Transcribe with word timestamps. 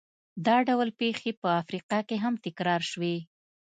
دا 0.45 0.57
ډول 0.67 0.89
پېښې 0.99 1.31
په 1.41 1.47
افریقا 1.61 1.99
کې 2.07 2.17
هم 2.23 2.33
تکرار 2.45 2.81
شوې. 2.91 3.15